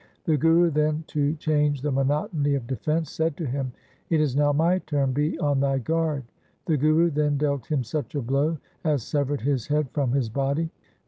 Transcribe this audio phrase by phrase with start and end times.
[0.25, 3.71] The Guru then, to change the monotony of defence, said to him,'
[4.09, 6.23] It is now my turn, be on thy guard.'
[6.65, 10.71] The Guru then dealt him such a blow as severed his head from his body.